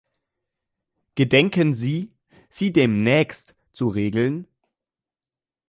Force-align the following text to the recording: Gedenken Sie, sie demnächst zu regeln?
Gedenken 1.13 1.75
Sie, 1.75 2.09
sie 2.49 2.73
demnächst 2.73 3.53
zu 3.71 3.87
regeln? 3.87 4.47